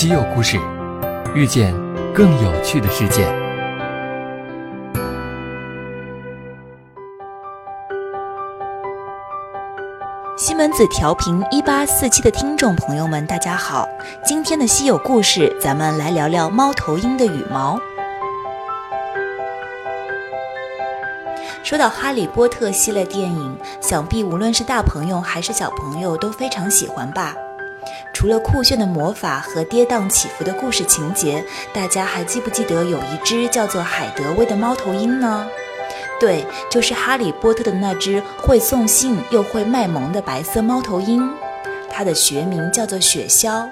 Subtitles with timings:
[0.00, 0.58] 稀有故事，
[1.34, 1.74] 遇见
[2.14, 3.30] 更有趣的世界。
[10.38, 13.86] 西门子调频一八四七的听众朋友们，大家好！
[14.24, 17.78] 今天的稀有故事，咱们来聊聊猫头鹰的羽毛。
[21.62, 27.34] 说到《哈利波特》系列电影，想必无论是大朋友还是小朋友都非常喜欢吧。
[28.12, 35.46] 除了酷炫的魔法和跌宕起伏的故事情节，大家还记不记得有一只叫做海德薇的猫头鹰呢？
[36.18, 41.30] 对，就是《哈利波特》的那只会送信又会卖萌的白色猫头鹰，
[41.88, 43.68] 它的学名叫做雪鸮。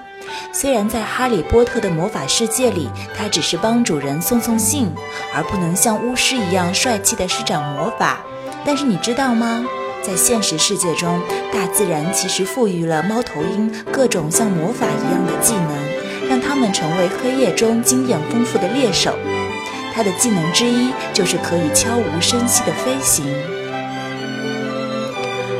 [0.53, 4.91] 虽然在哈利波特的魔法世界里，它只是帮主人送送信，
[5.35, 8.21] 而不能像巫师一样帅气地施展魔法，
[8.65, 9.65] 但是你知道吗？
[10.03, 11.21] 在现实世界中，
[11.53, 19.15] 大自然其实赋予了猫头鹰各种像魔法一样的技能，让它们成为黑夜中经验丰富的猎手。
[19.93, 23.25] 它的技能之一就是可以悄无声息地飞行。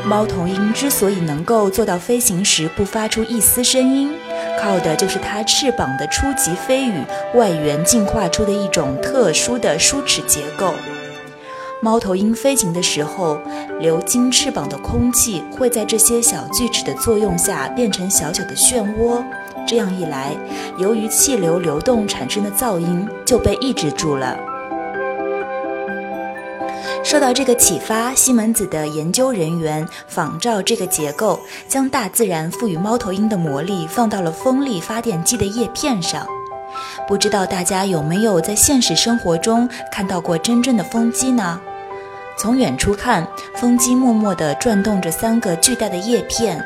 [0.05, 4.11] 猫头鹰之所以能够做到飞行时不发出一丝声音，
[4.59, 7.03] 靠的就是它翅膀的初级飞羽
[7.35, 10.73] 外缘进化出的一种特殊的梳齿结构。
[11.81, 13.39] 猫头鹰飞行的时候，
[13.79, 19.23] 流经翅膀的空气会在这些小锯齿的作用下变成小小的漩涡。
[19.65, 20.35] 这样一来，
[20.77, 24.37] 由于气流流动产生的噪音就被抑制住了。
[27.01, 36.27] 受到这个启发，西门子的研究人员仿照这个结构，将大自然赋予猫头鹰的魔力放到了风力发电机的叶片上。
[37.07, 41.59] 不知道大家有没有在现实生活中看到过真正的风机呢？
[42.39, 46.65] 从远处看，风机默默地转动着三个巨大的叶片，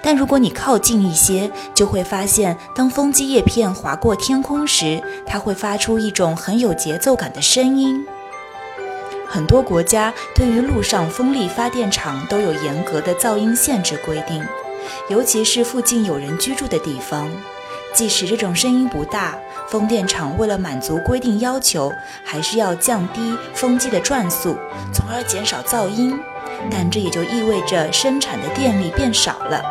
[0.00, 8.02] 但如果你靠近一些，就会发现，当风机叶片划过天空时，它会发出一种很有节奏感的声音。
[9.28, 14.42] 很多国家对于陆上风力发电厂都有严格的噪音限制规定，
[15.10, 17.30] 尤其是附近有人居住的地方。
[17.92, 19.36] 即使这种声音不大，
[19.70, 21.92] 风电场为了满足规定要求，
[22.24, 24.56] 还是要降低风机的转速，
[24.92, 26.18] 从而减少噪音。
[26.68, 29.62] 但这也就意味着生产的电力变少了，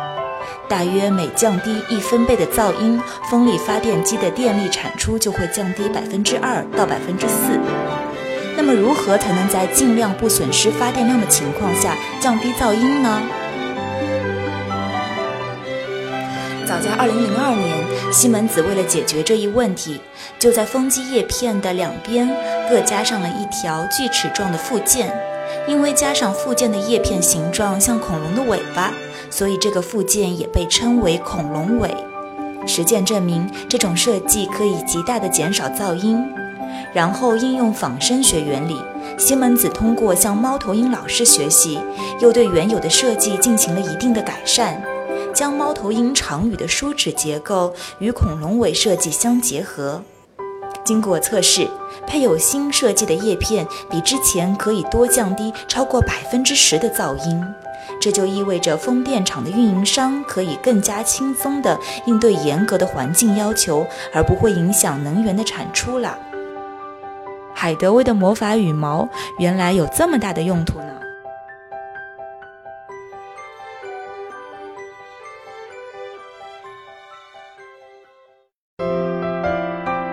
[0.66, 2.98] 大约每降低一分贝的噪音，
[3.30, 7.60] 风力发电机的电力产出就会降低百分之二到百分之四。
[8.56, 13.20] 那么，如何才能在尽量不损失发电量的情况下降低噪音呢？
[16.70, 20.00] 早在2002年，西门子为了解决这一问题，
[20.38, 22.30] 就在风机叶片的两边
[22.68, 25.12] 各加上了一条锯齿状的附件。
[25.66, 28.92] 因为加上附件的叶片形状像恐龙的尾巴，
[29.30, 31.92] 所以这个附件也被称为恐龙尾。
[32.68, 36.24] 实践证明，这种设计可以极大的减少噪音。
[36.92, 38.80] 然后应用仿生学原理，
[39.18, 41.80] 西门子通过向猫头鹰老师学习，
[42.20, 44.80] 又对原有的设计进行了一定的改善。
[45.40, 50.02] 将猫头鹰长羽的梳齿结构与恐龙尾设计相结合，
[50.84, 51.66] 经过测试，
[52.06, 57.42] 配有新设计的叶片比之前可以多降低超过百分之十的噪音。
[57.98, 66.18] 这就意味着风电场的运营商可以更加轻松地应对严格的环境要求，而不会影响能源的产出了。
[67.54, 69.08] 海德威的魔法羽毛
[69.38, 70.99] 原来有这么大的用途呢！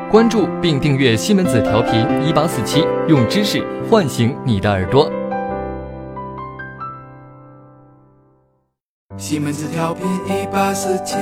[0.10, 2.80] 关注并订阅西门子调频一八四七，
[3.10, 5.12] 用知识唤醒你的耳朵。
[9.18, 11.18] 西门子调频一八四七，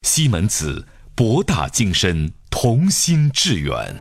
[0.00, 3.94] 西门子博大精深，同心致远。